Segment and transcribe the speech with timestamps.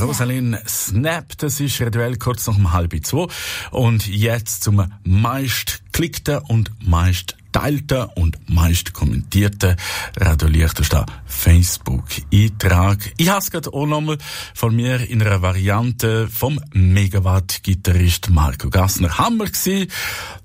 [0.00, 3.26] Rosalind Snap, das ist rituell kurz nach um halb zwei.
[3.70, 9.76] Und jetzt zum meist klickten und meist teilten und meist kommentierten
[10.16, 13.12] Radio Liechtenstein Facebook-Eintrag.
[13.16, 14.18] Ich habe es gerade auch nochmal
[14.54, 19.18] von mir in einer Variante vom Megawatt-Gitarrist Marco Gassner.
[19.18, 19.90] Hammer gewesen.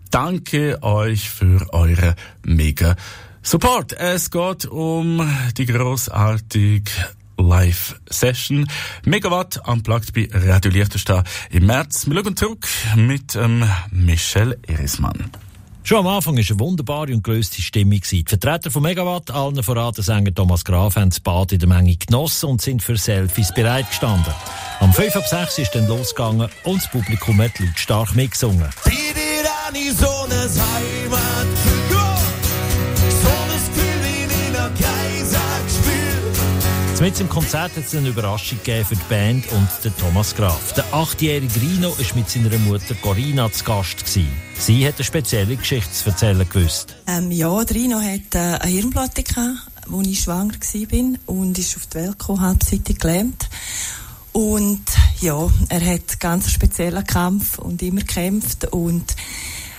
[0.09, 2.95] Danke euch für eure mega
[3.41, 3.94] Support.
[3.94, 5.27] Es geht um
[5.58, 6.91] die großartige
[7.38, 8.68] Live-Session.
[9.05, 12.08] Megawatt unplugged bei Radio Liechtenstein im März.
[12.08, 15.32] Wir schauen zurück mit ähm, Michel Erismann.
[15.86, 18.00] Schon am Anfang war eine wunderbare und gelöste Stimmung.
[18.09, 21.68] Die Vertreter von Megawatt, allen voran der Sänger Thomas Graf, haben das Bad in der
[21.68, 24.34] Menge genossen und sind für Selfies bereitgestanden.
[24.80, 28.70] Am 5 ab 6 ist dann losgegangen und das Publikum hat lautstark mitgesungen.
[28.86, 31.62] Bei dir an Heimat
[37.03, 40.72] Mit im Konzert hat es eine Überraschung gegeben für die Band und den Thomas Graf.
[40.72, 44.05] Der achtjährige Rino war mit seiner Mutter Corinna zu Gast.
[44.05, 44.30] Gewesen.
[44.58, 46.95] Sie hat eine spezielle Geschichte zu erzählen gewusst.
[47.05, 49.58] Ähm, ja, der Rino hat äh, eine Hirnplatte gehabt,
[49.91, 53.50] als ich schwanger war und ist auf die Welt gekommen, halbseitig gelähmt.
[54.31, 54.85] Und
[55.19, 59.13] ja, er hat ganz speziellen Kampf und immer gekämpft und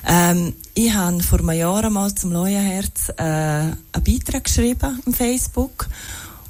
[0.07, 5.89] ähm, ich habe vor einem Jahr mal zum Leuenherz äh, einen Beitrag geschrieben im Facebook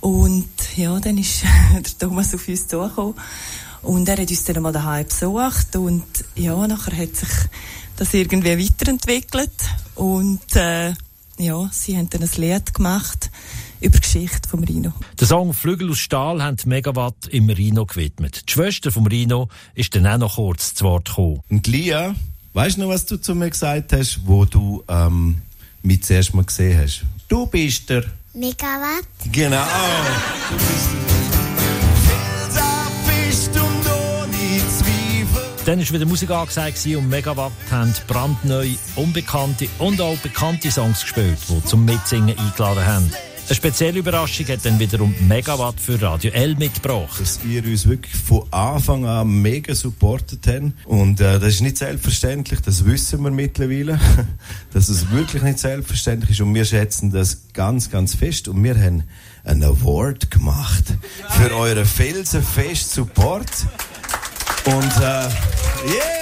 [0.04, 0.44] und
[0.76, 1.42] ja, dann ist
[1.74, 3.14] der Thomas auf uns zugekommen.
[3.82, 5.76] Und er hat uns dann mal daheim besucht.
[5.76, 7.28] Und ja, nachher hat sich
[7.96, 9.52] das irgendwie weiterentwickelt.
[9.94, 10.94] Und äh,
[11.38, 13.30] ja, sie haben dann ein Lied gemacht
[13.80, 14.92] über die Geschichte vom Rino.
[15.20, 18.44] Der Song Flügel aus Stahl haben Megawatt im Rino gewidmet.
[18.48, 21.40] Die Schwester vom Rino ist dann auch noch kurz zu Wort gekommen.
[21.50, 22.14] Und Lia,
[22.54, 25.42] weißt du noch, was du zu mir gesagt hast, wo du ähm,
[25.82, 27.02] mich zuerst mal gesehen hast?
[27.28, 29.04] Du bist der Megawatt.
[29.30, 29.64] Genau.
[35.64, 41.38] Dann war wieder Musik angesagt und Megawatt haben brandneue, unbekannte und auch bekannte Songs gespielt,
[41.48, 43.10] die zum Mitsingen eingeladen haben.
[43.46, 47.20] Eine spezielle Überraschung hat dann wiederum Megawatt für Radio L mitgebracht.
[47.20, 50.72] Dass ihr uns wirklich von Anfang an mega supportet haben.
[50.86, 54.00] Und äh, das ist nicht selbstverständlich, das wissen wir mittlerweile,
[54.72, 56.40] dass es wirklich nicht selbstverständlich ist.
[56.40, 58.48] Und wir schätzen das ganz, ganz fest.
[58.48, 59.04] Und wir haben
[59.44, 60.84] einen Award gemacht
[61.28, 63.50] für euren felsenfest Support.
[64.64, 65.28] Und äh,
[65.86, 66.14] yeah!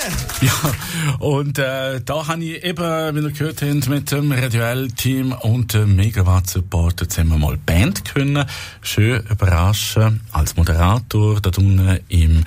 [0.43, 0.73] Ja,
[1.21, 5.95] und äh, da habe ich eben, wie ihr gehört habt, mit dem Radioell-Team und dem
[5.95, 8.45] Megawatt-Supporter zusammen mal Band können.
[8.81, 12.45] Schön überraschen als Moderator da unten im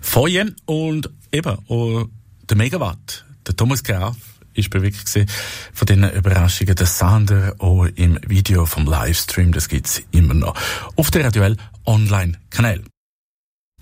[0.00, 2.06] Feuer und eben oh,
[2.48, 4.16] der Megawatt, der Thomas Graf,
[4.54, 5.28] ist bewegt gewesen
[5.74, 6.74] von diesen Überraschungen.
[6.74, 10.54] Der Sander auch im Video vom Livestream, das gibt's immer noch
[10.96, 12.84] auf der Radioell Online-Kanal.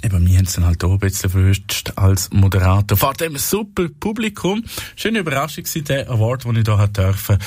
[0.02, 2.98] Eben, wir haben es dann halt auch ein bisschen verwünscht als Moderator.
[2.98, 4.62] Vor dem super Publikum.
[4.94, 7.38] Schöne Überraschung war der Award, den ich hier durfte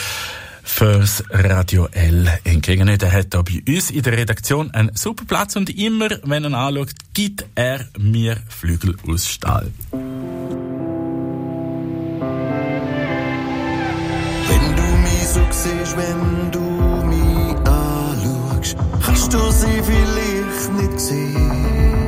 [0.63, 2.99] fürs Radio L entgegennehmen.
[2.99, 6.53] Der hat da bei uns in der Redaktion einen super Platz und immer, wenn er
[6.53, 9.71] anschaut, gibt er mir Flügel aus Stahl.
[9.91, 9.99] Wenn
[14.75, 16.59] du mich so siehst, wenn du
[17.07, 21.98] mich anschaust, kannst du sie vielleicht nicht sehen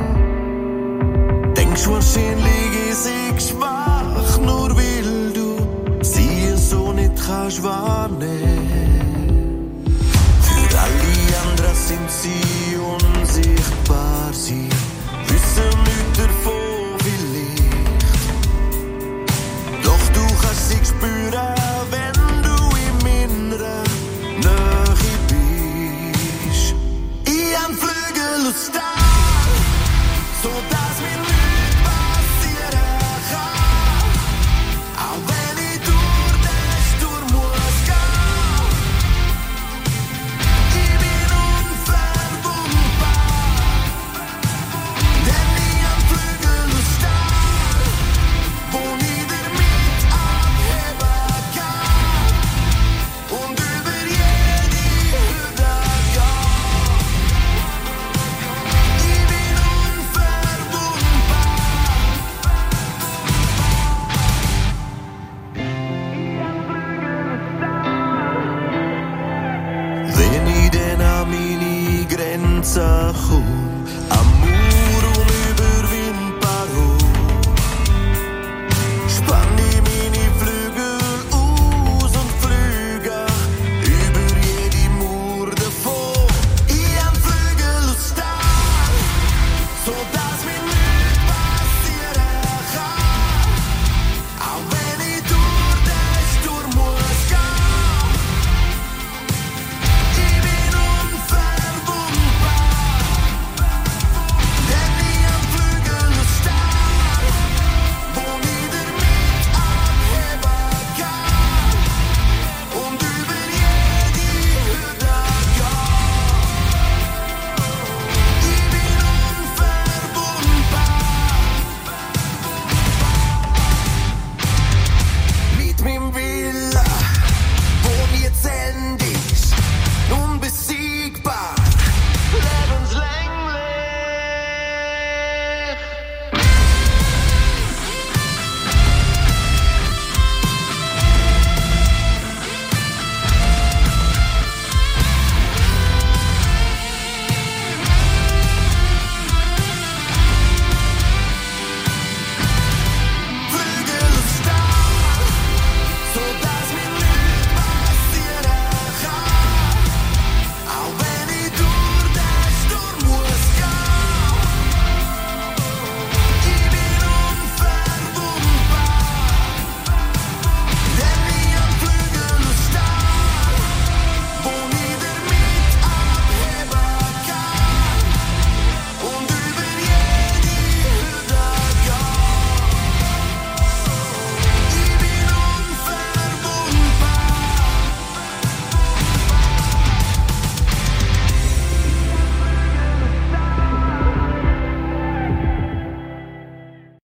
[1.82, 5.56] denkst wahrscheinlich ich schwach, nur weil du
[6.02, 9.04] sie so nicht kannst wahrnehmen.
[10.42, 12.61] Für alle anderen sind sie
[72.62, 73.71] 在乎。